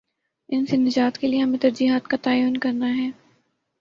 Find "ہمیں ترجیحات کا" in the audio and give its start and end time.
1.41-2.17